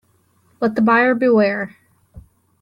Let 0.59 0.73
the 0.73 0.81
buyer 0.81 1.13
beware. 1.13 1.75